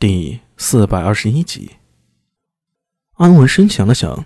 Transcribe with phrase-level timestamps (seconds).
[0.00, 1.72] 第四百二十一集，
[3.16, 4.24] 安文生想了想，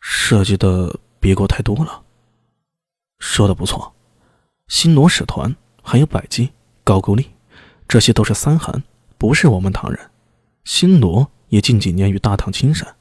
[0.00, 2.04] 设计的别过太多了。
[3.18, 3.94] 说的不错，
[4.66, 6.50] 新罗使团还有百济、
[6.84, 7.28] 高句丽，
[7.86, 8.82] 这些都是三韩，
[9.18, 10.10] 不是我们唐人。
[10.64, 12.96] 新罗也近几年与大唐亲善，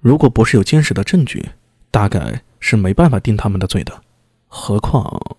[0.00, 1.48] 如果不是有坚实的证据，
[1.90, 4.02] 大概是没办法定他们的罪的。
[4.48, 5.38] 何况，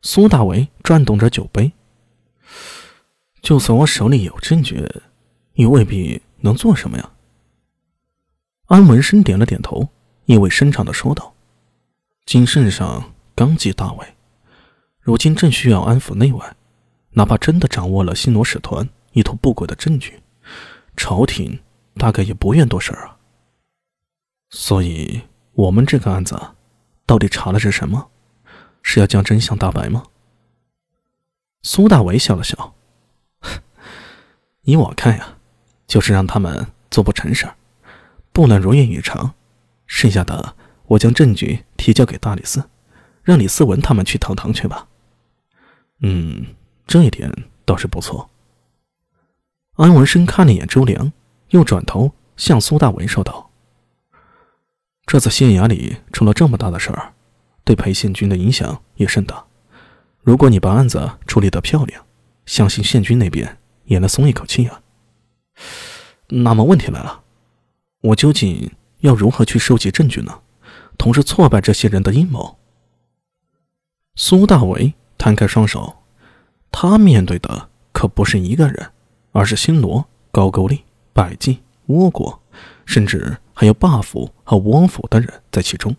[0.00, 1.72] 苏大为转动着酒杯。
[3.44, 4.82] 就算我手里有证据，
[5.52, 7.10] 也未必能做什么呀。
[8.68, 9.86] 安文生点了点头，
[10.24, 11.34] 意味深长的说道
[12.24, 14.14] ：“金圣上刚继大位，
[14.98, 16.56] 如今正需要安抚内外，
[17.10, 20.22] 哪怕真的掌握了新罗使团意图不轨的证据，
[20.96, 21.60] 朝廷
[21.96, 23.18] 大概也不愿多事儿啊。
[24.48, 25.20] 所以，
[25.52, 26.34] 我们这个案子，
[27.04, 28.08] 到底查的是什么？
[28.82, 30.02] 是要将真相大白吗？”
[31.62, 32.74] 苏大伟笑了笑。
[34.64, 35.36] 依我看呀，
[35.86, 37.54] 就是让他们做不成事儿，
[38.32, 39.34] 不能如愿以偿。
[39.86, 42.68] 剩下的，我将证据提交给大理寺，
[43.22, 44.88] 让李思文他们去堂堂去吧。
[46.00, 46.46] 嗯，
[46.86, 47.30] 这一点
[47.64, 48.30] 倒是不错。
[49.74, 51.12] 安文生看了一眼周良，
[51.50, 53.50] 又转头向苏大文说道
[55.04, 57.12] ：“这次县衙里出了这么大的事儿，
[57.64, 59.44] 对裴县军的影响也甚大。
[60.22, 62.06] 如果你把案子处理得漂亮，
[62.46, 64.80] 相信县军那边……”也能松一口气啊。
[66.28, 67.22] 那么问题来了，
[68.00, 70.40] 我究竟要如何去收集证据呢？
[70.96, 72.56] 同时挫败这些人的阴谋？
[74.14, 75.96] 苏大为摊开双手，
[76.70, 78.90] 他面对的可不是一个人，
[79.32, 82.40] 而是新罗、高句丽、百济、倭国，
[82.86, 85.94] 甚至还有霸府和王府的人在其中。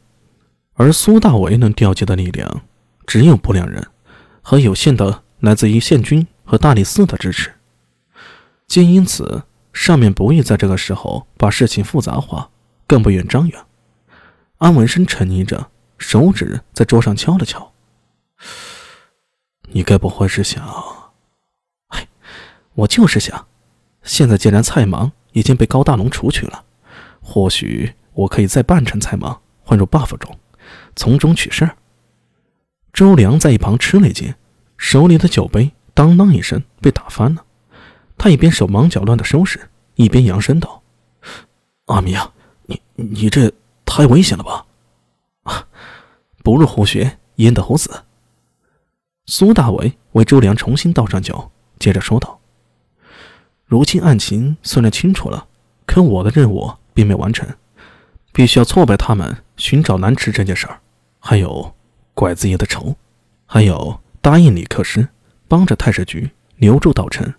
[0.74, 2.62] 而苏大为能调集的力量，
[3.06, 3.86] 只有不良人
[4.42, 7.54] 和有限的来自于宪军和大理寺的支持。
[8.68, 12.50] 竟因此，上面不宜在这个时候把事情复杂化，
[12.88, 13.68] 更不愿张扬。
[14.58, 17.72] 安文生沉吟着，手指在桌上敲了敲。
[19.70, 20.66] 你该不会是想……
[21.90, 22.08] 哎，
[22.74, 23.48] 我就是想，
[24.02, 26.64] 现在既然蔡芒已经被高大龙除去了，
[27.22, 30.38] 或许我可以再扮成蔡芒，混入 buff 中，
[30.96, 31.70] 从中取胜。
[32.92, 34.34] 周良在一旁吃了一惊，
[34.78, 37.45] 手里的酒杯当当一声被打翻了。
[38.26, 40.82] 他一边手忙脚乱的收拾，一边扬声道
[41.86, 42.34] ：“阿米啊，
[42.66, 43.54] 你你这
[43.86, 44.66] 太危险了吧！
[45.44, 45.68] 啊，
[46.44, 48.02] 不入虎穴，焉得虎子？”
[49.28, 52.40] 苏大伟为周良重新倒上酒，接着说道
[53.68, 55.46] ：“如今案情虽然清楚了，
[55.86, 57.48] 可我的任务并没完成，
[58.34, 60.80] 必须要挫败他们寻找南池这件事儿，
[61.20, 61.76] 还有
[62.16, 62.96] 拐子爷的仇，
[63.46, 65.08] 还有答应李克师
[65.48, 67.32] 帮着太史局留住道成。”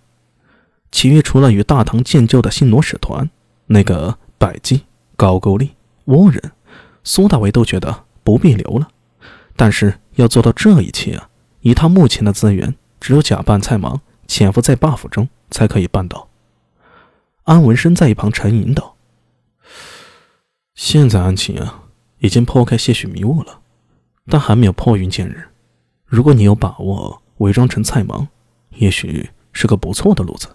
[0.91, 3.28] 其余除了与大唐建交的新罗使团，
[3.66, 4.82] 那个百济、
[5.16, 5.74] 高句丽、
[6.06, 6.52] 倭人，
[7.04, 8.88] 苏大为都觉得不必留了。
[9.56, 11.28] 但是要做到这一切啊，
[11.60, 16.28] 以他目前的资源，只有假扮蔡芒，潜伏在 buff 中才可以办到。
[17.44, 18.97] 安文生在一旁沉吟道
[20.74, 21.84] ：“现在案情啊，
[22.18, 23.60] 已经破开些许迷雾了，
[24.26, 25.48] 但还没有破云见日。
[26.04, 28.28] 如果你有把握伪装成蔡芒，
[28.76, 30.48] 也许是个不错的路子。”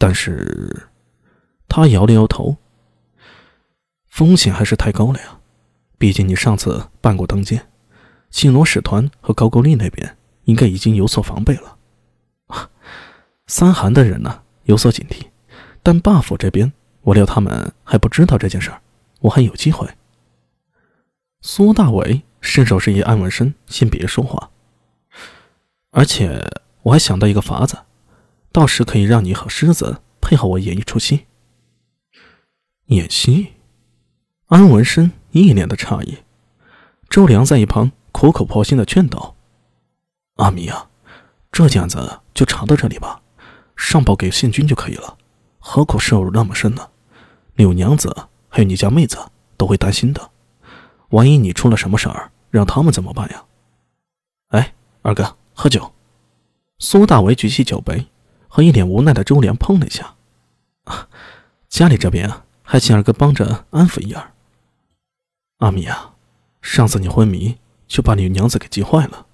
[0.00, 0.88] 但是，
[1.68, 2.56] 他摇了摇头，
[4.08, 5.40] 风险还是太高了呀。
[5.98, 7.68] 毕竟你上次办过登舰，
[8.30, 11.76] 新罗使团和高句丽那边应该已经有所防备了。
[13.46, 15.26] 三韩的人呢，有所警惕，
[15.82, 16.72] 但霸府这边，
[17.02, 18.80] 我料他们还不知道这件事儿，
[19.20, 19.86] 我还有机会。
[21.42, 24.50] 苏大伟伸手示意安文生先别说话，
[25.90, 26.50] 而且
[26.84, 27.76] 我还想到一个法子。
[28.52, 31.26] 到时可以让你和狮子配合我演一出戏。
[32.86, 33.52] 演戏？
[34.46, 36.18] 安文生一脸的诧异。
[37.08, 39.36] 周良在一旁苦口婆心的劝道
[40.36, 40.90] ：“阿米啊，
[41.52, 43.22] 这件子就查到这里吧，
[43.76, 45.16] 上报给县军就可以了。
[45.60, 46.90] 何苦涉入那么深呢？
[47.54, 49.18] 柳娘子还有你家妹子
[49.56, 50.30] 都会担心的。
[51.10, 53.44] 万一你出了什么事儿，让他们怎么办呀？”
[54.50, 55.92] 哎，二哥，喝酒。
[56.80, 58.06] 苏大为举起酒杯。
[58.52, 60.16] 和一脸无奈的周良碰了一下，
[61.68, 62.28] 家里这边，
[62.64, 64.32] 还请二哥帮着安抚一二。
[65.58, 66.16] 阿米啊，
[66.60, 67.56] 上次你昏迷
[67.86, 69.26] 就把你娘子给急坏了，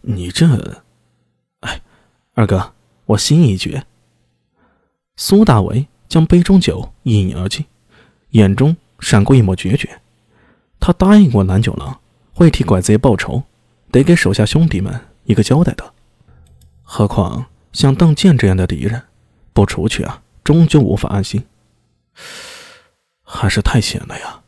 [0.00, 0.82] 你这……
[1.60, 1.80] 哎，
[2.34, 2.74] 二哥，
[3.06, 3.86] 我心意已决。
[5.14, 7.64] 苏大为将杯中酒一饮而尽，
[8.30, 10.02] 眼中闪过一抹决绝。
[10.80, 12.00] 他答应过南九郎
[12.32, 13.44] 会替拐子爷报仇，
[13.92, 15.94] 得给手下兄弟们一个交代的。
[16.82, 17.46] 何况……
[17.74, 19.02] 像邓健这样的敌人，
[19.52, 21.44] 不除去啊，终究无法安心。
[23.22, 24.43] 还是太险了呀！